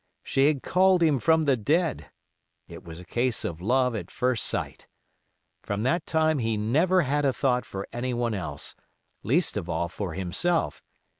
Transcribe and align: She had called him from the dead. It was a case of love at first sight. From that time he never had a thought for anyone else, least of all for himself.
She 0.23 0.47
had 0.47 0.63
called 0.63 1.03
him 1.03 1.19
from 1.19 1.43
the 1.43 1.55
dead. 1.55 2.09
It 2.67 2.83
was 2.83 2.99
a 2.99 3.05
case 3.05 3.45
of 3.45 3.61
love 3.61 3.95
at 3.95 4.09
first 4.09 4.47
sight. 4.47 4.87
From 5.61 5.83
that 5.83 6.07
time 6.07 6.39
he 6.39 6.57
never 6.57 7.01
had 7.03 7.23
a 7.23 7.31
thought 7.31 7.65
for 7.67 7.87
anyone 7.93 8.33
else, 8.33 8.75
least 9.21 9.57
of 9.57 9.69
all 9.69 9.89
for 9.89 10.15
himself. 10.15 10.81